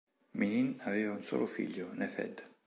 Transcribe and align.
Minin 0.31 0.77
aveva 0.81 1.11
un 1.13 1.21
solo 1.23 1.45
figlio, 1.45 1.93
Nefёd. 1.93 2.35